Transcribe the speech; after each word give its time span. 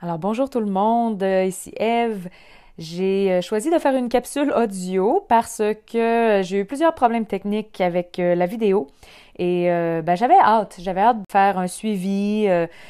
Alors 0.00 0.18
bonjour 0.18 0.50
tout 0.50 0.60
le 0.60 0.66
monde, 0.66 1.22
euh, 1.22 1.44
ici 1.44 1.72
Eve. 1.78 2.28
J'ai 2.76 3.32
euh, 3.32 3.40
choisi 3.40 3.70
de 3.70 3.78
faire 3.78 3.94
une 3.94 4.08
capsule 4.08 4.52
audio 4.52 5.24
parce 5.28 5.62
que 5.86 6.40
j'ai 6.42 6.58
eu 6.58 6.64
plusieurs 6.64 6.94
problèmes 6.94 7.26
techniques 7.26 7.80
avec 7.80 8.18
euh, 8.18 8.34
la 8.34 8.46
vidéo 8.46 8.88
et 9.38 9.66
ben, 9.66 10.14
j'avais 10.14 10.38
hâte, 10.38 10.76
j'avais 10.78 11.00
hâte 11.00 11.18
de 11.18 11.24
faire 11.32 11.58
un 11.58 11.66
suivi 11.66 12.46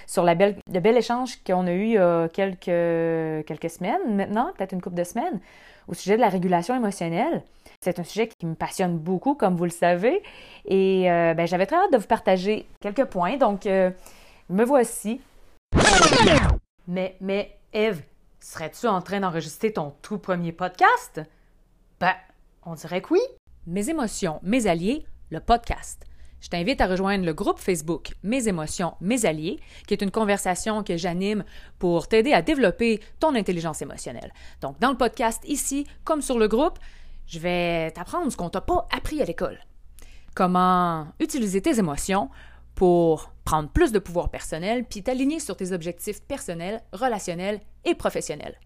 sur 0.07 0.25
le 0.25 0.35
bel 0.81 0.97
échange 0.97 1.39
qu'on 1.43 1.67
a 1.67 1.73
eu 1.73 1.85
il 1.85 1.93
y 1.93 1.97
a 1.97 2.29
quelques, 2.29 3.47
quelques 3.47 3.71
semaines 3.71 4.15
maintenant, 4.15 4.51
peut-être 4.55 4.73
une 4.73 4.83
couple 4.83 4.97
de 4.97 5.05
semaines, 5.05 5.41
au 5.89 5.95
sujet 5.95 6.17
de 6.17 6.21
la 6.21 6.29
régulation 6.29 6.77
émotionnelle. 6.77 7.43
C'est 7.81 7.99
un 7.99 8.05
sujet 8.05 8.29
qui 8.29 8.45
me 8.45 8.55
passionne 8.55 8.99
beaucoup, 8.99 9.35
comme 9.35 9.57
vous 9.57 9.65
le 9.65 9.71
savez, 9.71 10.23
et 10.67 11.05
ben, 11.07 11.47
j'avais 11.47 11.65
très 11.65 11.77
hâte 11.77 11.93
de 11.93 11.97
vous 11.97 12.07
partager 12.07 12.67
quelques 12.83 13.07
points. 13.07 13.39
Donc, 13.39 13.65
me 13.65 14.65
voici. 14.65 15.23
Mais, 16.87 17.17
mais, 17.21 17.59
Eve, 17.73 18.03
serais-tu 18.41 18.87
en 18.87 19.01
train 19.01 19.21
d'enregistrer 19.21 19.73
ton 19.73 19.95
tout 20.03 20.19
premier 20.19 20.53
podcast? 20.53 21.21
Ben, 21.99 22.15
on 22.63 22.75
dirait 22.75 23.01
que 23.01 23.15
oui. 23.15 23.21
Mes 23.67 23.89
émotions, 23.89 24.39
mes 24.43 24.67
alliés, 24.67 25.07
le 25.31 25.41
podcast. 25.41 26.05
Je 26.43 26.51
t'invite 26.51 26.83
à 26.83 26.87
rejoindre 26.87 27.25
le 27.25 27.33
groupe 27.33 27.59
Facebook 27.59 28.13
Mes 28.23 28.49
émotions, 28.49 28.97
mes 29.01 29.25
alliés, 29.25 29.61
qui 29.87 29.95
est 29.95 30.03
une 30.03 30.11
conversation 30.11 30.83
que 30.83 30.99
j'anime 30.99 31.43
pour 31.79 32.07
t'aider 32.07 32.35
à 32.35 32.43
développer 32.43 33.01
ton 33.19 33.35
intelligence 33.35 33.81
émotionnelle. 33.81 34.35
Donc, 34.61 34.79
dans 34.79 34.91
le 34.91 34.99
podcast 34.99 35.43
ici, 35.47 35.87
comme 36.05 36.21
sur 36.21 36.39
le 36.39 36.49
groupe, 36.49 36.79
je 37.27 37.39
vais 37.39 37.93
t'apprendre 37.93 38.31
ce 38.31 38.37
qu'on 38.37 38.51
t'a 38.51 38.61
pas 38.61 38.87
appris 38.95 39.23
à 39.23 39.25
l'école. 39.25 39.59
Comment 40.35 41.07
utiliser 41.19 41.63
tes 41.63 41.79
émotions 41.79 42.29
pour 42.75 43.31
prendre 43.45 43.69
plus 43.69 43.93
de 43.93 43.99
pouvoir 43.99 44.31
personnel 44.31 44.85
puis 44.85 45.03
t'aligner 45.03 45.41
sur 45.41 45.57
tes 45.57 45.73
objectifs 45.73 46.23
personnels, 46.23 46.83
relationnels 46.93 47.61
et 47.85 47.95
professionnels. 47.95 48.59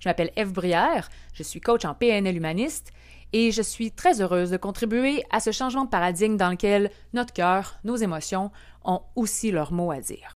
Je 0.00 0.08
m'appelle 0.08 0.32
Eve 0.36 0.52
Brière, 0.52 1.08
je 1.34 1.42
suis 1.42 1.60
coach 1.60 1.84
en 1.84 1.94
PNL 1.94 2.36
humaniste 2.36 2.92
et 3.32 3.50
je 3.50 3.62
suis 3.62 3.90
très 3.90 4.20
heureuse 4.20 4.50
de 4.50 4.56
contribuer 4.56 5.24
à 5.30 5.40
ce 5.40 5.50
changement 5.50 5.84
de 5.84 5.90
paradigme 5.90 6.36
dans 6.36 6.50
lequel 6.50 6.90
notre 7.12 7.32
cœur, 7.32 7.78
nos 7.84 7.96
émotions 7.96 8.50
ont 8.84 9.02
aussi 9.16 9.50
leur 9.50 9.72
mot 9.72 9.90
à 9.90 10.00
dire. 10.00 10.32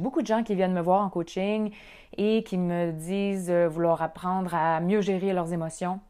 Beaucoup 0.00 0.22
de 0.22 0.26
gens 0.26 0.42
qui 0.42 0.54
viennent 0.54 0.72
me 0.72 0.80
voir 0.80 1.02
en 1.02 1.10
coaching 1.10 1.72
et 2.16 2.42
qui 2.42 2.56
me 2.56 2.92
disent 2.92 3.50
euh, 3.50 3.68
vouloir 3.68 4.00
apprendre 4.02 4.54
à 4.54 4.80
mieux 4.80 5.02
gérer 5.02 5.32
leurs 5.32 5.52
émotions 5.52 6.00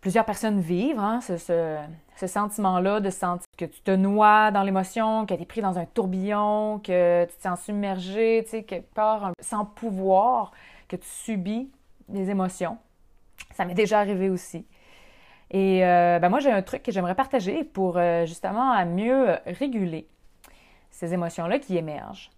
plusieurs 0.00 0.24
personnes 0.24 0.60
vivent, 0.60 0.98
hein, 0.98 1.20
ce, 1.20 1.76
sentiment-là 2.26 3.00
de 3.00 3.10
sentir 3.10 3.46
que 3.56 3.64
tu 3.64 3.80
te 3.80 3.90
noies 3.90 4.50
dans 4.50 4.62
l'émotion, 4.62 5.26
que 5.26 5.34
tu 5.34 5.42
es 5.42 5.46
pris 5.46 5.60
dans 5.60 5.78
un 5.78 5.86
tourbillon, 5.86 6.80
que 6.80 7.24
tu 7.24 7.36
te 7.36 7.42
sens 7.42 7.60
submergé, 7.62 8.42
tu 8.44 8.50
sais, 8.50 8.62
quelque 8.62 8.92
part 8.94 9.32
sans 9.40 9.64
pouvoir, 9.64 10.52
que 10.88 10.96
tu 10.96 11.06
subis 11.06 11.70
les 12.08 12.30
émotions. 12.30 12.78
Ça 13.54 13.64
m'est 13.64 13.74
déjà 13.74 14.00
arrivé 14.00 14.30
aussi. 14.30 14.66
Et 15.50 15.84
euh, 15.84 16.18
ben 16.18 16.28
moi, 16.28 16.40
j'ai 16.40 16.50
un 16.50 16.62
truc 16.62 16.82
que 16.82 16.92
j'aimerais 16.92 17.14
partager 17.14 17.64
pour 17.64 17.96
euh, 17.96 18.26
justement 18.26 18.70
à 18.72 18.84
mieux 18.84 19.36
réguler 19.46 20.06
ces 20.90 21.14
émotions-là 21.14 21.58
qui 21.58 21.76
émergent. 21.76 22.30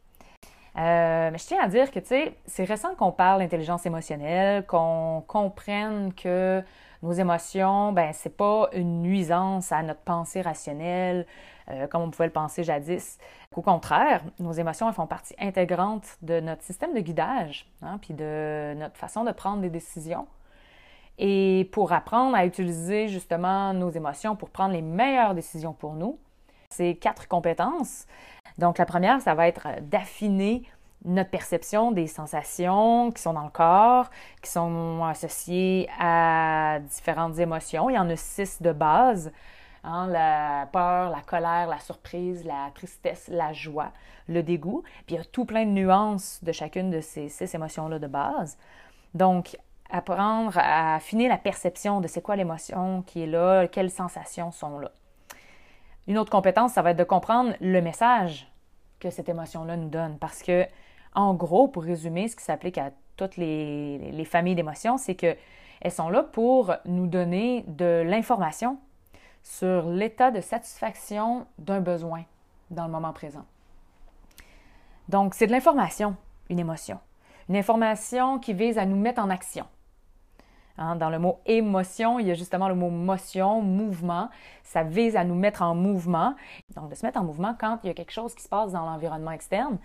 Euh, 0.76 1.30
mais 1.32 1.38
je 1.38 1.46
tiens 1.46 1.62
à 1.62 1.68
dire 1.68 1.90
que, 1.90 1.98
tu 1.98 2.06
sais, 2.06 2.34
c'est 2.46 2.64
récent 2.64 2.94
qu'on 2.94 3.10
parle 3.10 3.40
d'intelligence 3.40 3.86
émotionnelle, 3.86 4.64
qu'on 4.66 5.24
comprenne 5.26 6.12
que 6.14 6.62
nos 7.02 7.12
émotions, 7.12 7.92
ben 7.92 8.12
c'est 8.12 8.36
pas 8.36 8.68
une 8.72 9.02
nuisance 9.02 9.72
à 9.72 9.82
notre 9.82 10.00
pensée 10.00 10.42
rationnelle, 10.42 11.26
euh, 11.70 11.86
comme 11.86 12.02
on 12.02 12.10
pouvait 12.10 12.26
le 12.26 12.32
penser 12.32 12.62
jadis. 12.62 13.18
Au 13.56 13.62
contraire, 13.62 14.22
nos 14.38 14.52
émotions 14.52 14.88
elles 14.88 14.94
font 14.94 15.06
partie 15.06 15.34
intégrante 15.38 16.18
de 16.22 16.40
notre 16.40 16.62
système 16.62 16.94
de 16.94 17.00
guidage, 17.00 17.66
hein, 17.82 17.98
puis 18.00 18.14
de 18.14 18.74
notre 18.76 18.96
façon 18.96 19.24
de 19.24 19.32
prendre 19.32 19.62
des 19.62 19.70
décisions. 19.70 20.26
Et 21.18 21.68
pour 21.72 21.92
apprendre 21.92 22.36
à 22.36 22.46
utiliser 22.46 23.08
justement 23.08 23.74
nos 23.74 23.90
émotions 23.90 24.36
pour 24.36 24.50
prendre 24.50 24.72
les 24.72 24.82
meilleures 24.82 25.34
décisions 25.34 25.74
pour 25.74 25.94
nous, 25.94 26.18
c'est 26.70 26.94
quatre 26.94 27.28
compétences. 27.28 28.06
Donc 28.58 28.78
la 28.78 28.86
première, 28.86 29.20
ça 29.20 29.34
va 29.34 29.48
être 29.48 29.68
d'affiner 29.82 30.62
notre 31.04 31.30
perception 31.30 31.92
des 31.92 32.06
sensations 32.06 33.10
qui 33.10 33.22
sont 33.22 33.32
dans 33.32 33.44
le 33.44 33.50
corps, 33.50 34.10
qui 34.42 34.50
sont 34.50 35.02
associées 35.04 35.88
à 35.98 36.78
différentes 36.80 37.38
émotions. 37.38 37.88
Il 37.90 37.94
y 37.94 37.98
en 37.98 38.08
a 38.10 38.16
six 38.16 38.60
de 38.60 38.72
base. 38.72 39.32
Hein, 39.82 40.08
la 40.08 40.68
peur, 40.70 41.08
la 41.08 41.22
colère, 41.22 41.66
la 41.66 41.78
surprise, 41.78 42.44
la 42.44 42.70
tristesse, 42.74 43.28
la 43.28 43.54
joie, 43.54 43.92
le 44.28 44.42
dégoût. 44.42 44.82
Puis 45.06 45.14
il 45.14 45.18
y 45.18 45.20
a 45.20 45.24
tout 45.24 45.46
plein 45.46 45.64
de 45.64 45.70
nuances 45.70 46.44
de 46.44 46.52
chacune 46.52 46.90
de 46.90 47.00
ces 47.00 47.30
six 47.30 47.54
émotions-là 47.54 47.98
de 47.98 48.06
base. 48.06 48.58
Donc, 49.14 49.56
apprendre 49.88 50.52
à 50.56 50.96
affiner 50.96 51.28
la 51.28 51.38
perception 51.38 52.00
de 52.00 52.08
c'est 52.08 52.20
quoi 52.20 52.36
l'émotion 52.36 53.02
qui 53.06 53.22
est 53.22 53.26
là, 53.26 53.66
quelles 53.68 53.90
sensations 53.90 54.50
sont 54.50 54.78
là. 54.78 54.90
Une 56.06 56.18
autre 56.18 56.30
compétence, 56.30 56.72
ça 56.74 56.82
va 56.82 56.90
être 56.90 56.98
de 56.98 57.04
comprendre 57.04 57.54
le 57.60 57.80
message 57.80 58.52
que 58.98 59.10
cette 59.10 59.28
émotion-là 59.28 59.76
nous 59.76 59.88
donne. 59.88 60.18
Parce 60.18 60.42
que 60.42 60.66
en 61.14 61.34
gros, 61.34 61.68
pour 61.68 61.82
résumer, 61.82 62.28
ce 62.28 62.36
qui 62.36 62.44
s'applique 62.44 62.78
à 62.78 62.90
toutes 63.16 63.36
les, 63.36 64.24
familles 64.24 64.54
d'émotions, 64.54 64.96
c'est 64.96 65.14
qu'elles 65.14 65.36
sont 65.90 66.08
là 66.08 66.22
pour 66.22 66.74
nous 66.84 67.06
donner 67.06 67.64
de 67.68 68.02
l'information 68.06 68.78
sur 69.42 69.88
l'état 69.88 70.30
de 70.30 70.40
satisfaction 70.40 71.46
d'un 71.58 71.80
besoin 71.80 72.24
dans 72.70 72.84
le 72.84 72.90
moment 72.90 73.12
présent. 73.12 73.44
Donc, 75.08 75.34
c'est 75.34 75.46
de 75.46 75.52
l'information, 75.52 76.16
une 76.48 76.58
émotion. 76.58 76.98
Une 77.48 77.56
information 77.56 78.38
qui 78.38 78.54
vise 78.54 78.78
à 78.78 78.86
nous 78.86 78.96
mettre 78.96 79.20
en 79.20 79.28
action. 79.28 79.66
Hein, 80.78 80.96
dans 80.96 81.10
le 81.10 81.18
mot 81.18 81.40
émotion, 81.46 82.18
il 82.20 82.28
y 82.28 82.30
a 82.30 82.34
justement 82.34 82.68
le 82.68 82.74
mot 82.76 82.90
motion, 82.90 83.60
mouvement. 83.60 84.28
Ça 84.62 84.84
vise 84.84 85.16
à 85.16 85.24
nous 85.24 85.34
mettre 85.34 85.62
en 85.62 85.74
mouvement. 85.74 86.36
Donc, 86.76 86.90
de 86.90 86.94
se 86.94 87.04
mettre 87.04 87.20
en 87.20 87.24
mouvement 87.24 87.56
quand 87.58 87.80
il 87.82 87.88
y 87.88 87.90
a 87.90 87.94
quelque 87.94 88.12
chose 88.12 88.34
qui 88.34 88.42
se 88.42 88.48
passe 88.48 88.72
dans 88.72 88.86
l'environnement 88.86 89.32
externe, 89.32 89.78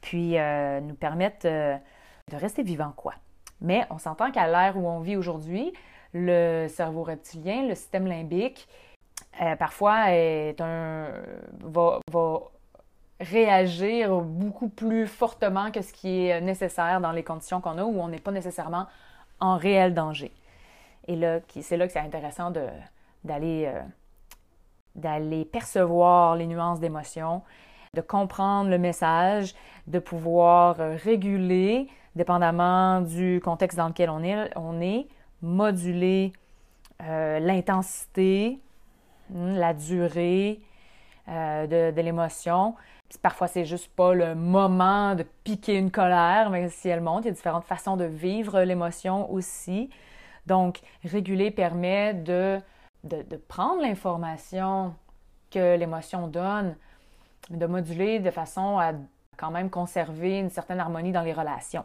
puis 0.00 0.38
euh, 0.38 0.80
nous 0.80 0.94
permettent 0.94 1.44
euh, 1.44 1.76
de 2.30 2.36
rester 2.36 2.62
vivants, 2.62 2.92
quoi. 2.96 3.14
Mais 3.60 3.86
on 3.90 3.98
s'entend 3.98 4.30
qu'à 4.30 4.46
l'ère 4.46 4.76
où 4.76 4.86
on 4.86 5.00
vit 5.00 5.16
aujourd'hui, 5.16 5.72
le 6.12 6.68
cerveau 6.68 7.02
reptilien, 7.02 7.66
le 7.66 7.74
système 7.74 8.06
limbique, 8.06 8.68
euh, 9.40 9.56
parfois 9.56 10.12
est 10.12 10.60
un, 10.60 11.08
va, 11.60 12.00
va, 12.10 12.40
réagir 13.18 14.20
beaucoup 14.20 14.68
plus 14.68 15.06
fortement 15.06 15.70
que 15.70 15.80
ce 15.80 15.92
qui 15.92 16.26
est 16.26 16.38
nécessaire 16.42 17.00
dans 17.00 17.12
les 17.12 17.22
conditions 17.22 17.62
qu'on 17.62 17.78
a 17.78 17.84
où 17.84 17.98
on 17.98 18.08
n'est 18.08 18.18
pas 18.18 18.30
nécessairement 18.30 18.86
en 19.40 19.56
réel 19.56 19.94
danger. 19.94 20.32
Et 21.08 21.16
là, 21.16 21.40
c'est 21.62 21.78
là 21.78 21.86
que 21.86 21.92
c'est 21.92 22.00
intéressant 22.00 22.52
d'aller 23.24 23.72
d'aller 24.96 25.44
percevoir 25.44 26.36
les 26.36 26.46
nuances 26.46 26.80
d'émotion 26.80 27.42
de 27.96 28.02
comprendre 28.02 28.70
le 28.70 28.78
message, 28.78 29.54
de 29.86 29.98
pouvoir 29.98 30.80
euh, 30.80 30.96
réguler, 31.02 31.88
dépendamment 32.14 33.00
du 33.00 33.40
contexte 33.42 33.78
dans 33.78 33.88
lequel 33.88 34.10
on 34.10 34.22
est, 34.22 34.50
on 34.54 34.80
est 34.80 35.08
moduler 35.42 36.32
euh, 37.02 37.38
l'intensité, 37.40 38.60
hmm, 39.30 39.54
la 39.54 39.72
durée 39.72 40.60
euh, 41.28 41.92
de, 41.92 42.00
l'émotion. 42.00 42.74
Parfois, 43.22 43.48
c'est 43.48 43.64
juste 43.64 43.88
pas 43.94 44.12
le 44.12 44.34
moment 44.34 45.14
de 45.14 45.24
piquer 45.44 45.76
une 45.76 45.90
colère, 45.90 46.50
mais 46.50 46.68
si 46.68 46.88
elle 46.88 47.00
monte, 47.00 47.24
il 47.24 47.28
y 47.28 47.30
a 47.30 47.34
différentes 47.34 47.64
façons 47.64 47.96
de 47.96 48.04
vivre 48.04 48.60
l'émotion 48.60 49.32
aussi. 49.32 49.88
Donc, 50.44 50.80
réguler 51.04 51.50
permet 51.50 52.12
de, 52.14 52.60
de 53.04 53.36
prendre 53.36 53.80
l'information 53.80 54.94
que 55.50 55.76
l'émotion 55.76 56.26
donne, 56.28 56.76
de 57.50 57.66
moduler 57.66 58.18
de 58.18 58.30
façon 58.30 58.78
à 58.78 58.92
quand 59.36 59.50
même 59.50 59.70
conserver 59.70 60.38
une 60.38 60.50
certaine 60.50 60.80
harmonie 60.80 61.12
dans 61.12 61.22
les 61.22 61.32
relations. 61.32 61.84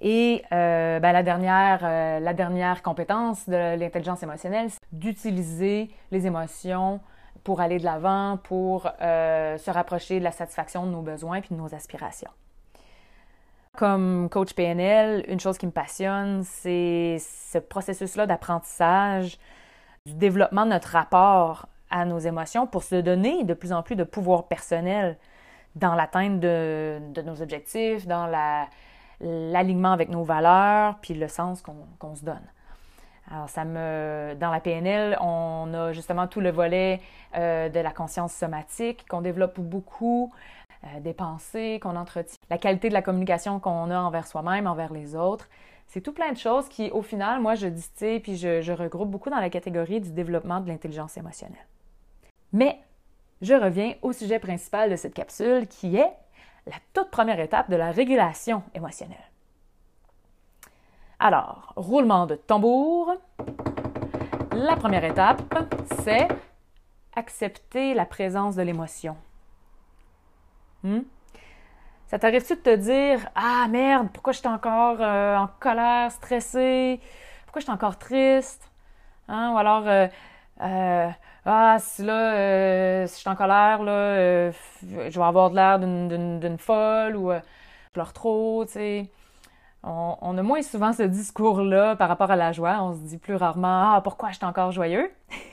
Et 0.00 0.42
euh, 0.52 0.98
ben, 0.98 1.12
la, 1.12 1.22
dernière, 1.22 1.80
euh, 1.82 2.20
la 2.20 2.32
dernière 2.32 2.82
compétence 2.82 3.48
de 3.48 3.76
l'intelligence 3.76 4.22
émotionnelle, 4.22 4.70
c'est 4.70 4.80
d'utiliser 4.92 5.90
les 6.10 6.26
émotions 6.26 7.00
pour 7.44 7.60
aller 7.60 7.78
de 7.78 7.84
l'avant, 7.84 8.38
pour 8.42 8.90
euh, 9.00 9.58
se 9.58 9.70
rapprocher 9.70 10.18
de 10.18 10.24
la 10.24 10.32
satisfaction 10.32 10.86
de 10.86 10.90
nos 10.90 11.02
besoins 11.02 11.36
et 11.36 11.40
de 11.50 11.54
nos 11.54 11.74
aspirations. 11.74 12.30
Comme 13.76 14.28
coach 14.30 14.54
PNL, 14.54 15.24
une 15.28 15.38
chose 15.38 15.58
qui 15.58 15.66
me 15.66 15.70
passionne, 15.70 16.42
c'est 16.44 17.18
ce 17.20 17.58
processus-là 17.58 18.26
d'apprentissage, 18.26 19.38
du 20.06 20.14
développement 20.14 20.64
de 20.64 20.70
notre 20.70 20.88
rapport 20.88 21.66
à 21.90 22.04
nos 22.04 22.18
émotions 22.18 22.66
pour 22.66 22.82
se 22.82 22.96
donner 22.96 23.44
de 23.44 23.54
plus 23.54 23.72
en 23.72 23.82
plus 23.82 23.96
de 23.96 24.04
pouvoir 24.04 24.44
personnel 24.44 25.16
dans 25.76 25.94
l'atteinte 25.94 26.40
de, 26.40 27.00
nos 27.24 27.42
objectifs, 27.42 28.06
dans 28.06 28.26
l'alignement 29.20 29.92
avec 29.92 30.08
nos 30.08 30.24
valeurs, 30.24 30.98
puis 31.00 31.14
le 31.14 31.28
sens 31.28 31.62
qu'on 31.62 32.14
se 32.14 32.24
donne. 32.24 32.42
Alors, 33.30 33.48
ça 33.48 33.64
me, 33.64 34.34
dans 34.40 34.50
la 34.50 34.58
PNL, 34.58 35.16
on 35.20 35.72
a 35.72 35.92
justement 35.92 36.26
tout 36.26 36.40
le 36.40 36.50
volet 36.50 37.00
euh, 37.36 37.68
de 37.68 37.78
la 37.78 37.92
conscience 37.92 38.32
somatique 38.32 39.06
qu'on 39.08 39.20
développe 39.20 39.60
beaucoup. 39.60 40.32
euh, 40.84 41.00
des 41.00 41.12
pensées 41.12 41.78
qu'on 41.82 41.94
entretient, 41.94 42.38
la 42.48 42.56
qualité 42.56 42.88
de 42.88 42.94
la 42.94 43.02
communication 43.02 43.60
qu'on 43.60 43.90
a 43.90 43.98
envers 43.98 44.26
soi-même, 44.26 44.66
envers 44.66 44.92
les 44.92 45.14
autres. 45.14 45.48
C'est 45.88 46.00
tout 46.00 46.12
plein 46.12 46.32
de 46.32 46.38
choses 46.38 46.68
qui, 46.68 46.90
au 46.90 47.02
final, 47.02 47.40
moi, 47.40 47.54
je 47.54 47.66
distille 47.66 48.20
puis 48.20 48.36
je, 48.36 48.62
je 48.62 48.72
regroupe 48.72 49.10
beaucoup 49.10 49.28
dans 49.28 49.40
la 49.40 49.50
catégorie 49.50 50.00
du 50.00 50.12
développement 50.12 50.60
de 50.60 50.68
l'intelligence 50.68 51.16
émotionnelle. 51.18 51.66
Mais 52.52 52.80
je 53.42 53.54
reviens 53.54 53.94
au 54.02 54.12
sujet 54.12 54.38
principal 54.38 54.90
de 54.90 54.96
cette 54.96 55.14
capsule 55.14 55.66
qui 55.66 55.96
est 55.96 56.12
la 56.66 56.76
toute 56.92 57.10
première 57.10 57.40
étape 57.40 57.70
de 57.70 57.76
la 57.76 57.90
régulation 57.90 58.62
émotionnelle. 58.74 59.30
Alors, 61.18 61.72
roulement 61.76 62.26
de 62.26 62.34
tambour. 62.34 63.14
La 64.52 64.76
première 64.76 65.04
étape, 65.04 65.42
c'est 66.02 66.28
accepter 67.14 67.94
la 67.94 68.06
présence 68.06 68.56
de 68.56 68.62
l'émotion. 68.62 69.16
Hmm? 70.82 71.00
Ça 72.06 72.18
t'arrive-tu 72.18 72.56
de 72.56 72.60
te 72.60 72.74
dire 72.76 73.20
Ah 73.34 73.66
merde, 73.68 74.08
pourquoi 74.12 74.32
je 74.32 74.38
suis 74.38 74.48
encore 74.48 74.96
euh, 75.00 75.36
en 75.36 75.48
colère, 75.60 76.10
stressée? 76.10 77.00
Pourquoi 77.44 77.60
je 77.60 77.64
suis 77.64 77.72
encore 77.72 77.98
triste 77.98 78.70
hein? 79.28 79.52
Ou 79.54 79.58
alors 79.58 79.86
euh, 79.86 80.08
euh, 80.62 81.10
Ah, 81.44 81.76
si 81.80 82.02
là, 82.02 83.06
si 83.06 83.14
je 83.14 83.20
suis 83.20 83.30
en 83.30 83.36
colère, 83.36 83.82
là, 83.82 84.50
je 84.50 85.18
vais 85.18 85.24
avoir 85.24 85.50
de 85.50 85.56
l'air 85.56 85.78
d'une 85.78 86.58
folle 86.58 87.16
ou 87.16 87.32
je 87.32 87.40
pleure 87.92 88.12
trop, 88.12 88.64
tu 88.66 88.72
sais. 88.72 89.10
On, 89.82 90.36
a 90.36 90.42
moins 90.42 90.60
souvent 90.62 90.92
ce 90.92 91.02
discours-là 91.02 91.96
par 91.96 92.08
rapport 92.08 92.30
à 92.30 92.36
la 92.36 92.52
joie. 92.52 92.82
On 92.82 92.92
se 92.92 92.98
dit 92.98 93.18
plus 93.18 93.34
rarement 93.34 93.94
Ah, 93.94 94.00
pourquoi 94.02 94.30
je 94.30 94.36
suis 94.36 94.44
encore 94.44 94.72
joyeux? 94.72 95.10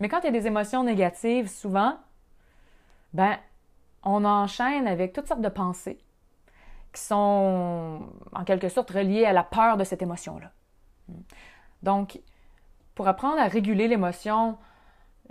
Mais 0.00 0.08
quand 0.08 0.20
il 0.20 0.26
y 0.26 0.28
a 0.28 0.30
des 0.30 0.46
émotions 0.46 0.84
négatives, 0.84 1.48
souvent, 1.48 1.98
ben, 3.12 3.36
on 4.04 4.24
enchaîne 4.24 4.86
avec 4.86 5.12
toutes 5.12 5.26
sortes 5.26 5.40
de 5.40 5.48
pensées 5.48 5.98
qui 6.92 7.02
sont 7.02 8.00
en 8.32 8.44
quelque 8.44 8.68
sorte 8.68 8.90
reliées 8.90 9.24
à 9.24 9.32
la 9.32 9.42
peur 9.42 9.76
de 9.76 9.84
cette 9.84 10.02
émotion-là. 10.02 10.52
Donc, 11.82 12.20
pour 12.98 13.06
apprendre 13.06 13.38
à 13.40 13.46
réguler 13.46 13.86
l'émotion, 13.86 14.58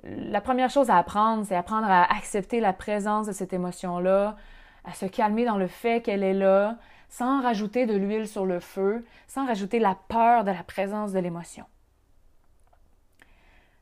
la 0.02 0.40
première 0.40 0.70
chose 0.70 0.90
à 0.90 0.96
apprendre, 0.96 1.46
c'est 1.46 1.54
apprendre 1.54 1.88
à 1.90 2.10
accepter 2.16 2.62
la 2.62 2.72
présence 2.72 3.28
de 3.28 3.34
cette 3.34 3.52
émotion-là, 3.52 4.38
à 4.86 4.94
se 4.94 5.06
calmer 5.06 5.44
dans 5.44 5.58
le 5.58 5.68
fait 5.68 6.02
qu'elle 6.02 6.24
est 6.24 6.34
là, 6.34 6.78
sans 7.10 7.42
rajouter 7.42 7.86
de 7.86 7.94
l'huile 7.94 8.26
sur 8.26 8.46
le 8.46 8.62
feu, 8.62 9.06
sans 9.28 9.46
rajouter 9.46 9.80
la 9.80 9.96
peur 10.08 10.46
de 10.46 10.52
la 10.52 10.64
présence 10.64 11.12
de 11.12 11.20
l'émotion. 11.20 11.66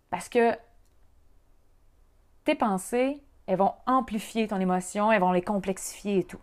Parce 0.10 0.30
que 0.30 0.58
tes 2.44 2.56
pensées, 2.56 3.22
elles 3.46 3.60
vont 3.60 3.76
amplifier 3.86 4.48
ton 4.48 4.60
émotion, 4.60 5.12
elles 5.12 5.22
vont 5.22 5.32
les 5.32 5.44
complexifier 5.44 6.18
et 6.18 6.24
tout. 6.24 6.42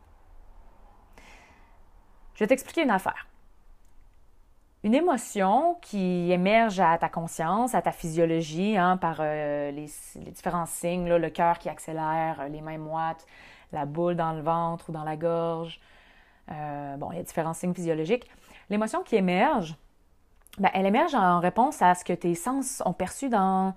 Je 2.35 2.45
vais 2.45 2.47
t'expliquer 2.47 2.85
une 2.85 2.91
affaire. 2.93 3.27
Une 4.85 4.95
émotion 4.95 5.79
qui 5.81 6.33
émerge 6.33 6.81
à 6.81 6.99
ta 6.99 7.09
conscience, 7.09 7.75
à 7.75 7.83
ta 7.83 7.93
physiologie, 7.93 8.77
hein, 8.77 8.97
par 8.97 9.19
euh, 9.21 9.71
les, 9.71 9.89
différents 10.33 10.67
signes, 10.67 11.09
le 11.09 11.31
cœur 11.31 11.59
qui 11.61 11.69
accélère, 11.69 12.49
les 12.51 12.61
mains 12.61 12.79
moites, 12.79 13.25
la 13.73 13.87
boule 13.87 14.17
dans 14.17 14.33
le 14.33 14.41
ventre 14.41 14.91
ou 14.91 14.93
dans 14.93 15.05
la 15.05 15.17
gorge, 15.17 15.81
euh, 16.51 16.97
bon, 16.97 17.13
il 17.13 17.19
y 17.19 17.21
a 17.21 17.23
différents 17.23 17.55
signes 17.55 17.75
physiologiques. 17.75 18.29
L'émotion 18.71 19.05
qui 19.05 19.15
émerge, 19.15 19.77
ben, 20.59 20.71
elle 20.75 20.87
émerge 20.87 21.15
en 21.15 21.39
réponse 21.39 21.81
à 21.81 21.95
ce 21.95 22.05
que 22.05 22.13
tes 22.13 22.35
sens 22.35 22.83
ont 22.85 22.93
perçu 22.93 23.29
dans 23.29 23.75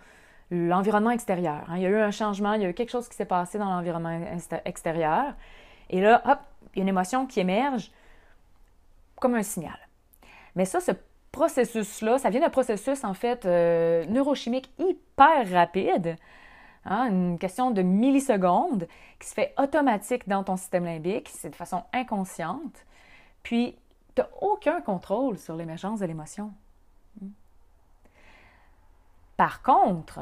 l'environnement 0.50 1.12
extérieur. 1.12 1.66
Hein. 1.68 1.78
Il 1.78 1.84
y 1.84 1.86
a 1.86 1.90
eu 1.90 2.00
un 2.00 2.12
changement, 2.12 2.54
il 2.54 2.64
y 2.64 2.66
a 2.66 2.70
eu 2.70 2.74
quelque 2.74 2.92
chose 2.92 3.08
qui 3.08 3.16
s'est 3.16 3.26
passé 3.26 3.60
dans 3.60 3.70
l'environnement 3.70 4.20
extérieur. 4.66 5.36
Et 5.92 6.02
là, 6.02 6.24
hop, 6.26 6.40
il 6.74 6.80
y 6.80 6.82
a 6.82 6.84
une 6.84 6.90
émotion 6.90 7.28
qui 7.28 7.40
émerge 7.40 7.92
comme 9.20 9.36
un 9.36 9.44
signal. 9.44 9.78
Mais 10.56 10.66
ça, 10.66 10.80
ce 10.80 10.92
processus-là, 11.32 12.18
ça 12.18 12.30
vient 12.30 12.42
d'un 12.42 12.50
processus 12.50 13.04
en 13.04 13.14
fait 13.14 13.46
euh, 13.46 14.06
neurochimique 14.06 14.72
hyper 14.80 15.50
rapide 15.52 16.18
Hein, 16.86 17.08
une 17.10 17.40
question 17.40 17.72
de 17.72 17.82
millisecondes 17.82 18.88
qui 19.20 19.28
se 19.28 19.34
fait 19.34 19.56
automatique 19.58 20.30
dans 20.30 20.44
ton 20.44 20.56
système 20.56 20.86
limbique, 20.86 21.30
c'est 21.30 21.50
de 21.50 21.56
façon 21.56 21.84
inconsciente. 21.94 22.86
Puis, 23.42 23.76
tu 24.16 24.22
n'as 24.22 24.28
aucun 24.42 24.82
contrôle 24.82 25.40
sur 25.40 25.56
l'émergence 25.56 26.00
de 26.00 26.06
l'émotion. 26.06 26.54
Par 29.36 29.64
contre, 29.64 30.20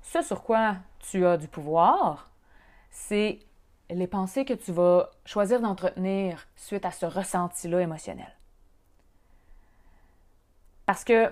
ce 0.00 0.22
sur 0.22 0.44
quoi 0.44 0.76
tu 1.00 1.26
as 1.26 1.36
du 1.36 1.48
pouvoir, 1.48 2.30
c'est 2.90 3.40
les 3.90 4.06
pensées 4.06 4.44
que 4.44 4.54
tu 4.54 4.70
vas 4.72 5.10
choisir 5.24 5.60
d'entretenir 5.60 6.46
suite 6.54 6.84
à 6.84 6.92
ce 6.92 7.04
ressenti-là 7.04 7.80
émotionnel. 7.80 8.35
Parce 10.86 11.04
que, 11.04 11.30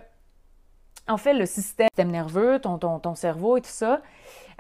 en 1.09 1.17
fait, 1.17 1.35
le 1.35 1.47
système 1.47 1.89
nerveux, 2.05 2.59
ton, 2.61 2.79
ton, 2.79 2.99
ton 2.99 3.15
cerveau 3.15 3.57
et 3.57 3.61
tout 3.61 3.69
ça, 3.69 4.03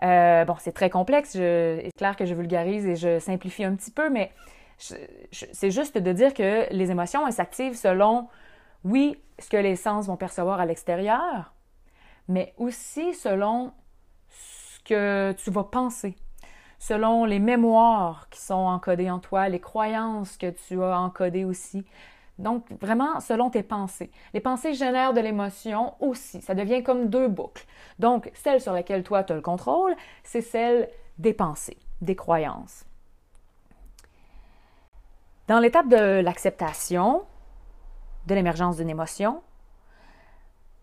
euh, 0.02 0.44
bon, 0.44 0.56
c'est 0.58 0.72
très 0.72 0.90
complexe. 0.90 1.30
C'est 1.32 1.90
clair 1.96 2.16
que 2.16 2.26
je 2.26 2.34
vulgarise 2.34 2.86
et 2.86 2.96
je 2.96 3.18
simplifie 3.18 3.64
un 3.64 3.74
petit 3.74 3.90
peu, 3.90 4.10
mais 4.10 4.32
c'est 4.78 5.70
juste 5.70 5.98
de 5.98 6.12
dire 6.12 6.34
que 6.34 6.66
les 6.72 6.90
émotions, 6.90 7.26
elles 7.26 7.32
s'activent 7.32 7.76
selon, 7.76 8.28
oui, 8.84 9.16
ce 9.38 9.48
que 9.48 9.56
les 9.56 9.76
sens 9.76 10.06
vont 10.06 10.16
percevoir 10.16 10.60
à 10.60 10.66
l'extérieur, 10.66 11.54
mais 12.28 12.54
aussi 12.58 13.14
selon 13.14 13.72
ce 14.28 14.80
que 14.84 15.32
tu 15.32 15.50
vas 15.50 15.64
penser, 15.64 16.16
selon 16.78 17.24
les 17.24 17.38
mémoires 17.38 18.28
qui 18.30 18.40
sont 18.40 18.54
encodées 18.54 19.10
en 19.10 19.20
toi, 19.20 19.48
les 19.48 19.60
croyances 19.60 20.36
que 20.36 20.50
tu 20.50 20.82
as 20.82 20.98
encodées 20.98 21.44
aussi. 21.44 21.84
Donc, 22.38 22.66
vraiment, 22.80 23.20
selon 23.20 23.48
tes 23.48 23.62
pensées. 23.62 24.10
Les 24.32 24.40
pensées 24.40 24.74
génèrent 24.74 25.12
de 25.12 25.20
l'émotion 25.20 25.94
aussi. 26.00 26.42
Ça 26.42 26.54
devient 26.54 26.82
comme 26.82 27.08
deux 27.08 27.28
boucles. 27.28 27.64
Donc, 27.98 28.30
celle 28.34 28.60
sur 28.60 28.72
laquelle 28.72 29.04
toi, 29.04 29.22
tu 29.22 29.32
as 29.32 29.36
le 29.36 29.42
contrôle, 29.42 29.94
c'est 30.24 30.40
celle 30.40 30.88
des 31.18 31.32
pensées, 31.32 31.78
des 32.00 32.16
croyances. 32.16 32.84
Dans 35.46 35.60
l'étape 35.60 35.88
de 35.88 36.20
l'acceptation 36.20 37.22
de 38.26 38.34
l'émergence 38.34 38.78
d'une 38.78 38.90
émotion, 38.90 39.42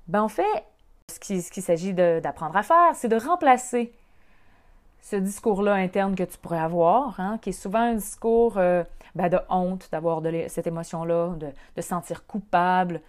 ben, 0.07 0.21
en 0.21 0.29
fait, 0.29 0.65
ce 1.09 1.19
qu'il 1.19 1.63
s'agit 1.63 1.93
d'apprendre 1.93 2.55
à 2.55 2.63
faire, 2.63 2.95
c'est 2.95 3.09
de 3.09 3.17
remplacer 3.17 3.93
ce 5.01 5.15
discours-là 5.15 5.73
interne 5.73 6.15
que 6.15 6.23
tu 6.23 6.37
pourrais 6.37 6.59
avoir, 6.59 7.19
hein, 7.19 7.39
qui 7.41 7.49
est 7.49 7.53
souvent 7.53 7.79
un 7.79 7.95
discours 7.95 8.57
euh, 8.57 8.83
ben, 9.15 9.29
de 9.29 9.39
honte 9.49 9.89
d'avoir 9.91 10.21
cette 10.47 10.67
émotion-là, 10.67 11.35
de, 11.75 11.81
sentir 11.81 12.25
coupable, 12.25 13.01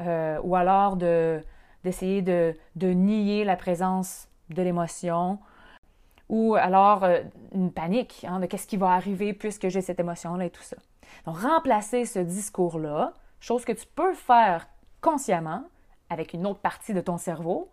euh, 0.00 0.38
ou 0.44 0.54
alors 0.54 0.96
d'essayer 0.96 2.22
de, 2.22 2.54
de, 2.76 2.88
nier 2.88 3.44
la 3.44 3.56
présence 3.56 4.28
de 4.50 4.62
l'émotion, 4.62 5.38
ou 6.28 6.54
alors 6.54 7.04
euh, 7.04 7.22
une 7.54 7.72
panique 7.72 8.26
hein, 8.28 8.40
de 8.40 8.46
qu'est-ce 8.46 8.66
qui 8.66 8.76
va 8.76 8.92
arriver 8.92 9.32
puisque 9.32 9.68
j'ai 9.68 9.80
cette 9.80 10.00
émotion-là 10.00 10.44
et 10.44 10.50
tout 10.50 10.62
ça. 10.62 10.76
Donc, 11.24 11.38
remplacer 11.38 12.04
ce 12.04 12.18
discours-là, 12.18 13.14
chose 13.40 13.64
que 13.64 13.72
tu 13.72 13.86
peux 13.86 14.14
faire 14.14 14.68
consciemment 15.00 15.64
avec 16.10 16.34
une 16.34 16.46
autre 16.46 16.60
partie 16.60 16.92
de 16.92 17.00
ton 17.00 17.16
cerveau 17.16 17.70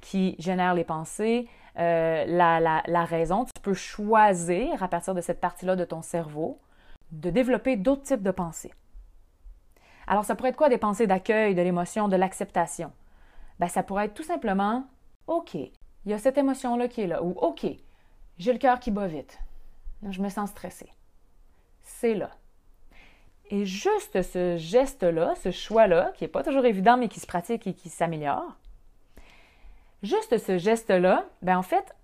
qui 0.00 0.36
génère 0.38 0.74
les 0.74 0.84
pensées, 0.84 1.48
euh, 1.78 2.24
la, 2.26 3.04
raison. 3.04 3.44
Tu 3.44 3.62
peux 3.62 3.74
choisir 3.74 4.82
à 4.82 4.88
partir 4.88 5.14
de 5.14 5.20
cette 5.20 5.40
partie-là 5.40 5.76
de 5.76 5.84
ton 5.84 6.02
cerveau 6.02 6.58
de 7.10 7.30
développer 7.30 7.76
d'autres 7.76 8.02
types 8.02 8.22
de 8.22 8.30
pensées. 8.30 8.72
Alors, 10.06 10.24
ça 10.24 10.34
pourrait 10.34 10.50
être 10.50 10.56
quoi 10.56 10.68
des 10.68 10.78
pensées 10.78 11.06
d'accueil, 11.06 11.54
de 11.54 11.62
l'émotion, 11.62 12.08
de 12.08 12.16
l'acceptation? 12.16 12.90
Ben, 13.58 13.68
ça 13.68 13.82
pourrait 13.82 14.06
être 14.06 14.14
tout 14.14 14.22
simplement 14.22 14.84
OK, 15.26 15.54
il 15.54 15.70
y 16.06 16.12
a 16.12 16.18
cette 16.18 16.38
émotion-là 16.38 16.88
qui 16.88 17.02
est 17.02 17.06
là, 17.06 17.22
ou 17.22 17.32
OK, 17.38 17.66
j'ai 18.38 18.52
le 18.52 18.58
cœur 18.58 18.80
qui 18.80 18.90
bat 18.90 19.06
vite, 19.06 19.38
je 20.08 20.20
me 20.20 20.28
sens 20.28 20.50
stressée. 20.50 20.90
C'est 21.82 22.14
là. 22.14 22.30
Et 23.50 23.64
juste 23.64 24.22
ce 24.22 24.56
geste-là, 24.56 25.34
ce 25.36 25.50
choix-là, 25.50 26.12
qui 26.14 26.24
n'est 26.24 26.28
pas 26.28 26.42
toujours 26.42 26.64
évident, 26.64 26.96
mais 26.96 27.08
qui 27.08 27.20
se 27.20 27.26
pratique 27.26 27.66
et 27.66 27.74
qui 27.74 27.88
s'améliore, 27.88 28.56
Juste 30.02 30.38
ce 30.38 30.58
geste-là, 30.58 31.24
ben 31.42 31.56
en 31.58 31.62
fait, 31.62 31.94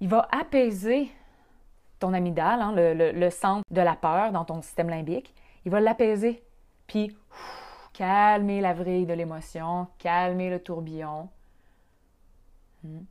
il 0.00 0.08
va 0.08 0.26
apaiser 0.32 1.10
ton 1.98 2.14
amygdale, 2.14 2.60
hein, 2.60 2.72
le, 2.76 3.30
centre 3.30 3.62
de 3.70 3.80
la 3.80 3.94
peur 3.94 4.32
dans 4.32 4.44
ton 4.44 4.62
système 4.62 4.88
limbique. 4.88 5.34
Il 5.64 5.70
va 5.70 5.80
l'apaiser. 5.80 6.42
Puis, 6.86 7.16
calmer 7.92 8.60
la 8.60 8.74
vrille 8.74 9.06
de 9.06 9.12
l'émotion, 9.12 9.88
calmer 9.98 10.50
le 10.50 10.60
tourbillon. 10.60 11.28
Hmm. 12.84 13.04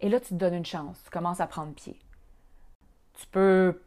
Et 0.00 0.08
là, 0.08 0.20
tu 0.20 0.28
te 0.28 0.34
donnes 0.34 0.54
une 0.54 0.66
chance. 0.66 1.02
Tu 1.04 1.10
commences 1.10 1.40
à 1.40 1.46
prendre 1.46 1.74
pied. 1.74 1.98
Tu 3.14 3.26
peux 3.26 3.80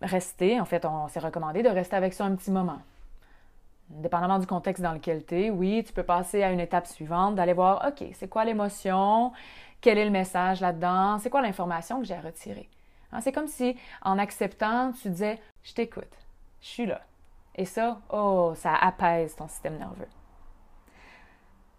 rester, 0.00 0.60
en 0.60 0.64
fait, 0.64 0.84
on 0.84 1.08
s'est 1.08 1.20
recommandé 1.20 1.62
de 1.62 1.68
rester 1.68 1.96
avec 1.96 2.12
ça 2.12 2.24
un 2.24 2.34
petit 2.36 2.52
moment 2.52 2.80
dépendamment 3.88 4.38
du 4.38 4.46
contexte 4.46 4.82
dans 4.82 4.92
lequel 4.92 5.24
tu 5.24 5.34
es, 5.34 5.50
oui, 5.50 5.84
tu 5.84 5.92
peux 5.92 6.02
passer 6.02 6.42
à 6.42 6.50
une 6.50 6.60
étape 6.60 6.86
suivante, 6.86 7.34
d'aller 7.34 7.52
voir, 7.52 7.86
OK, 7.88 8.06
c'est 8.14 8.28
quoi 8.28 8.44
l'émotion? 8.44 9.32
Quel 9.80 9.98
est 9.98 10.04
le 10.04 10.10
message 10.10 10.60
là-dedans? 10.60 11.18
C'est 11.18 11.30
quoi 11.30 11.42
l'information 11.42 12.00
que 12.00 12.06
j'ai 12.06 12.14
à 12.14 12.20
retirer? 12.20 12.68
Hein, 13.12 13.20
c'est 13.20 13.32
comme 13.32 13.46
si, 13.46 13.76
en 14.02 14.18
acceptant, 14.18 14.92
tu 14.92 15.10
disais 15.10 15.38
Je 15.62 15.74
t'écoute, 15.74 16.12
je 16.60 16.66
suis 16.66 16.86
là. 16.86 17.00
Et 17.54 17.64
ça, 17.64 18.00
oh, 18.10 18.52
ça 18.56 18.74
apaise 18.74 19.36
ton 19.36 19.46
système 19.46 19.78
nerveux. 19.78 20.08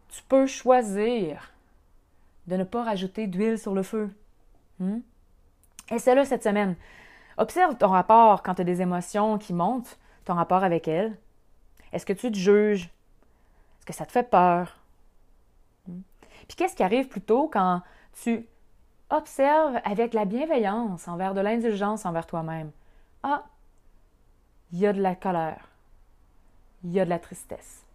Tu 0.09 0.23
peux 0.23 0.45
choisir 0.45 1.51
de 2.47 2.55
ne 2.55 2.63
pas 2.63 2.83
rajouter 2.83 3.27
d'huile 3.27 3.57
sur 3.57 3.73
le 3.73 3.83
feu. 3.83 4.15
Hmm? 4.79 4.99
Et 5.91 5.99
c'est 5.99 6.15
là 6.15 6.23
cette 6.23 6.43
semaine. 6.43 6.75
Observe 7.37 7.75
ton 7.75 7.89
rapport 7.89 8.43
quand 8.43 8.55
tu 8.55 8.61
as 8.61 8.65
des 8.65 8.81
émotions 8.81 9.37
qui 9.37 9.53
montent, 9.53 9.99
ton 10.23 10.35
rapport 10.35 10.63
avec 10.63 10.87
elles. 10.87 11.17
Est-ce 11.95 12.05
que 12.05 12.11
tu 12.11 12.29
te 12.29 12.37
juges? 12.37 12.83
Est-ce 12.83 13.85
que 13.85 13.93
ça 13.93 14.05
te 14.05 14.11
fait 14.11 14.29
peur? 14.29 14.77
Hmm? 15.87 16.01
Puis 16.45 16.57
qu'est-ce 16.57 16.75
qui 16.75 16.83
arrive 16.83 17.07
plutôt 17.07 17.47
quand 17.47 17.81
tu 18.21 18.45
observes 19.09 19.79
avec 19.85 20.13
la 20.13 20.25
bienveillance 20.25 21.07
envers 21.07 21.33
de 21.33 21.39
l'indulgence 21.39 22.05
envers 22.05 22.27
toi-même? 22.27 22.71
Ah, 23.23 23.45
il 24.73 24.79
y 24.79 24.85
a 24.85 24.91
de 24.91 25.01
la 25.01 25.15
colère, 25.15 25.69
il 26.83 26.91
y 26.91 26.99
a 26.99 27.05
de 27.05 27.09
la 27.09 27.17
tristesse. 27.17 27.85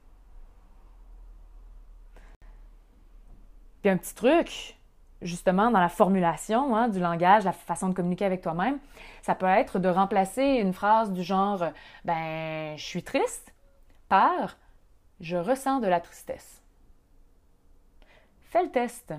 Puis 3.82 3.90
un 3.90 3.98
petit 3.98 4.14
truc, 4.14 4.78
justement, 5.20 5.70
dans 5.70 5.78
la 5.78 5.90
formulation 5.90 6.74
hein, 6.74 6.88
du 6.88 7.00
langage, 7.00 7.44
la 7.44 7.52
façon 7.52 7.90
de 7.90 7.94
communiquer 7.94 8.24
avec 8.24 8.40
toi-même, 8.40 8.78
ça 9.20 9.34
peut 9.34 9.44
être 9.44 9.78
de 9.78 9.90
remplacer 9.90 10.42
une 10.42 10.72
phrase 10.72 11.12
du 11.12 11.22
genre 11.22 11.64
Ben, 12.06 12.78
je 12.78 12.82
suis 12.82 13.02
triste 13.02 13.52
par 14.10 14.58
Je 15.20 15.36
ressens 15.36 15.80
de 15.80 15.86
la 15.86 16.00
tristesse. 16.00 16.62
Fais 18.42 18.62
le 18.62 18.70
test. 18.70 19.14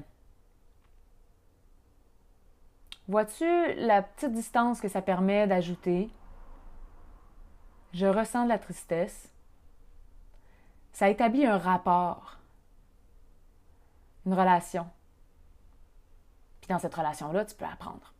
Vois-tu 3.07 3.73
la 3.75 4.03
petite 4.03 4.33
distance 4.33 4.79
que 4.81 4.87
ça 4.87 5.01
permet 5.01 5.47
d'ajouter? 5.47 6.09
Je 7.93 8.05
ressens 8.05 8.43
de 8.43 8.49
la 8.49 8.59
tristesse. 8.59 9.31
Ça 10.91 11.09
établit 11.09 11.45
un 11.45 11.57
rapport 11.57 12.37
une 14.25 14.33
relation. 14.33 14.87
Puis 16.61 16.69
dans 16.69 16.79
cette 16.79 16.93
relation-là, 16.93 17.45
tu 17.45 17.55
peux 17.55 17.65
apprendre. 17.65 18.13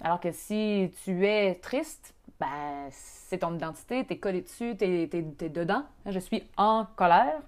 Alors 0.00 0.20
que 0.20 0.32
si 0.32 0.92
tu 1.04 1.26
es 1.26 1.56
triste, 1.56 2.14
ben, 2.40 2.88
c'est 2.90 3.38
ton 3.38 3.54
identité, 3.54 4.04
tu 4.04 4.14
es 4.14 4.18
collé 4.18 4.40
dessus, 4.40 4.76
tu 4.76 4.84
es, 4.84 5.06
dedans. 5.48 5.84
Je 6.06 6.18
suis 6.18 6.42
en 6.56 6.86
colère, 6.96 7.40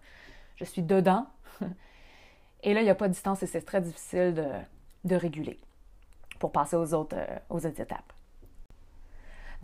je 0.56 0.64
suis 0.64 0.82
dedans. 0.82 1.26
Et 2.62 2.74
là, 2.74 2.80
il 2.80 2.84
n'y 2.84 2.90
a 2.90 2.94
pas 2.94 3.08
de 3.08 3.12
distance 3.12 3.42
et 3.42 3.46
c'est 3.46 3.62
très 3.62 3.80
difficile 3.80 4.34
de, 5.04 5.16
réguler 5.16 5.58
pour 6.38 6.52
passer 6.52 6.76
aux 6.76 6.94
autres, 6.94 7.16
euh, 7.18 7.38
autres 7.50 7.80
étapes. 7.80 8.12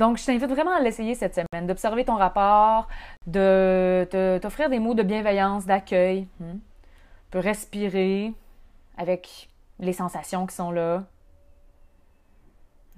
Donc, 0.00 0.18
je 0.18 0.26
t'invite 0.26 0.50
vraiment 0.50 0.73
à 0.73 0.80
l'essayer 0.80 1.14
cette 1.14 1.35
semaine, 1.37 1.68
d'observer 1.68 2.04
ton 2.04 2.16
rapport, 2.16 2.88
de 3.28 4.08
t'offrir 4.42 4.68
des 4.68 4.80
mots 4.80 4.94
de 4.94 5.04
bienveillance, 5.04 5.64
d'accueil. 5.64 6.26
Hmm 6.40 6.58
peux 7.30 7.38
respirer 7.38 8.32
avec 8.97 9.49
les 9.78 9.92
sensations 9.92 10.47
qui 10.47 10.54
sont 10.54 10.70
là. 10.70 11.04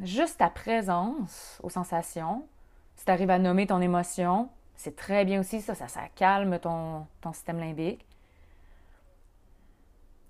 Juste 0.02 0.38
ta 0.38 0.49
présence 0.49 1.61
aux 1.62 1.71
sensations. 1.71 2.47
Si 2.97 3.04
tu 3.04 3.11
arrives 3.11 3.30
à 3.30 3.38
nommer 3.38 3.66
ton 3.66 3.80
émotion, 3.80 4.49
c'est 4.75 4.97
très 4.97 5.25
bien 5.25 5.40
aussi, 5.40 5.61
ça, 5.61 5.75
ça, 5.75 5.88
calme 6.14 6.59
ton, 6.59 7.07
ton 7.21 7.33
système 7.33 7.59
limbique. 7.59 8.07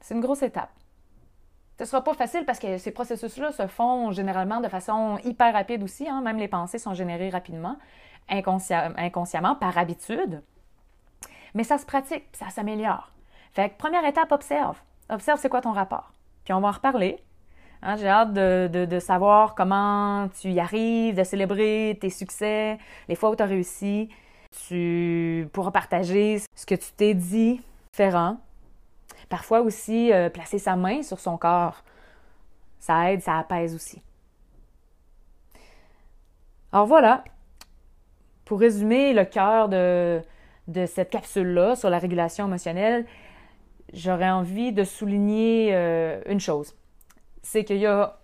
C'est 0.01 0.15
une 0.15 0.21
grosse 0.21 0.43
étape. 0.43 0.71
Ce 1.79 1.85
ne 1.85 1.89
sera 1.89 2.05
pas 2.05 2.15
facile 2.15 2.45
parce 2.45 2.59
que 2.59 2.79
ces 2.79 2.91
processus-là 2.91 3.53
se 3.53 3.67
font 3.67 4.11
généralement 4.11 4.61
de 4.61 4.69
façon 4.69 5.19
hyper 5.25 5.53
rapide 5.53 5.83
aussi. 5.83 6.09
Hein. 6.09 6.21
Même 6.21 6.37
les 6.37 6.49
pensées 6.49 6.79
sont 6.79 6.93
générées 6.93 7.31
rapidement, 7.31 7.79
inconsciemment, 8.29 9.55
par 9.55 9.79
habitude. 9.79 10.43
Mais 11.55 11.65
ça 11.65 11.79
se 11.79 11.87
pratique, 11.87 12.25
ça 12.33 12.51
s'améliore. 12.51 13.13
Fait 13.53 13.71
que 13.71 13.77
première 13.79 14.05
étape, 14.05 14.33
observe. 14.33 14.79
Observe 15.09 15.41
c'est 15.41 15.49
quoi 15.49 15.61
ton 15.61 15.73
rapport. 15.73 16.13
Puis 16.45 16.53
on 16.53 16.61
va 16.61 16.69
en 16.69 16.73
reparler. 16.73 17.23
Hein, 17.83 17.97
j'ai 17.97 18.09
hâte 18.09 18.35
de, 18.35 18.99
savoir 18.99 19.55
comment 19.55 20.29
tu 20.41 20.51
y 20.51 20.61
arrives, 20.61 21.17
de 21.17 21.25
célébrer 21.25 21.97
tes 22.01 22.11
succès, 22.11 22.79
les 23.09 23.15
fois 23.15 23.31
où 23.31 23.37
tu 23.37 23.43
as 23.43 23.47
réussi. 23.47 24.11
Tu 24.69 25.49
pourras 25.53 25.71
partager 25.71 26.43
ce 26.55 26.67
que 26.67 26.75
tu 26.75 26.93
t'es 26.97 27.15
dit 27.15 27.61
différent. 27.93 28.39
Parfois 29.29 29.61
aussi, 29.61 30.13
euh, 30.13 30.29
placer 30.29 30.59
sa 30.59 30.77
main 30.77 31.03
sur 31.03 31.21
son 31.21 31.39
corps. 31.39 31.85
Ça 32.81 33.13
aide, 33.13 33.23
ça 33.23 33.39
apaise 33.39 33.75
aussi. 33.75 34.03
Alors 36.73 36.87
voilà, 36.87 37.25
pour 38.45 38.61
résumer 38.61 39.13
le 39.13 39.25
cœur 39.25 39.69
de, 39.69 40.21
de 40.69 40.87
cette 40.87 41.11
capsule-là 41.11 41.77
sur 41.77 41.91
la 41.91 41.99
régulation 41.99 42.47
émotionnelle, 42.47 43.07
j'aurais 43.93 44.31
envie 44.31 44.73
de 44.73 44.85
souligner 44.85 45.71
euh, 45.73 46.21
une 46.27 46.41
chose. 46.41 46.75
C'est 47.43 47.65
qu'il 47.65 47.79
y 47.79 47.87
a 47.87 48.19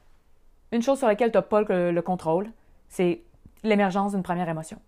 une 0.73 0.83
chose 0.83 0.99
sur 0.99 1.07
laquelle 1.07 1.31
tu 1.31 1.39
n'as 1.39 1.43
pas 1.43 1.63
le, 1.63 2.01
contrôle, 2.01 2.51
c'est 2.89 3.23
l'émergence 3.63 4.13
d'une 4.13 4.23
première 4.23 4.49
émotion. 4.49 4.79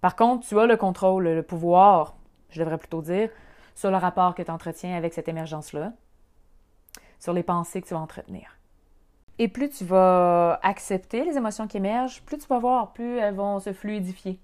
Par 0.00 0.16
contre, 0.16 0.46
tu 0.46 0.58
as 0.58 0.66
le 0.66 0.76
contrôle, 0.76 1.24
le 1.24 1.42
pouvoir, 1.42 2.16
je 2.50 2.60
devrais 2.60 2.78
plutôt 2.78 3.02
dire, 3.02 3.30
sur 3.74 3.90
le 3.90 3.96
rapport 3.96 4.34
que 4.34 4.42
tu 4.42 4.50
entretiens 4.50 4.96
avec 4.96 5.12
cette 5.14 5.28
émergence-là, 5.28 5.92
sur 7.18 7.32
les 7.32 7.42
pensées 7.42 7.82
que 7.82 7.88
tu 7.88 7.94
vas 7.94 8.00
entretenir. 8.00 8.56
Et 9.40 9.48
plus 9.48 9.68
tu 9.68 9.84
vas 9.84 10.58
accepter 10.62 11.24
les 11.24 11.36
émotions 11.36 11.68
qui 11.68 11.76
émergent, 11.76 12.22
plus 12.22 12.38
tu 12.38 12.46
vas 12.48 12.58
voir, 12.58 12.92
plus 12.92 13.18
elles 13.18 13.34
vont 13.34 13.60
se 13.60 13.72
fluidifier. 13.72 14.40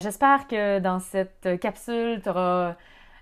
J'espère 0.00 0.48
que 0.48 0.80
dans 0.80 0.98
cette 0.98 1.60
capsule, 1.60 2.20
tu 2.22 2.28
auras 2.28 2.74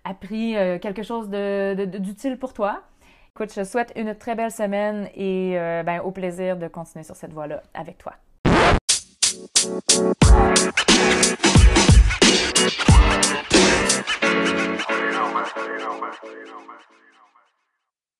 appris 0.05 0.57
euh, 0.57 0.79
quelque 0.79 1.03
chose 1.03 1.29
d'utile 1.29 2.39
pour 2.39 2.55
toi. 2.55 2.83
Écoute, 3.41 3.55
je 3.57 3.65
souhaite 3.65 3.91
une 3.97 4.15
très 4.15 4.35
belle 4.35 4.51
semaine 4.51 5.09
et 5.15 5.59
euh, 5.59 5.83
ben, 5.83 6.03
au 6.03 6.11
plaisir 6.11 6.59
de 6.59 6.69
continuer 6.69 7.05
sur 7.05 7.17
cette 7.17 7.33
voie-là 7.33 7.63
avec 7.73 7.97
toi. 7.97 8.13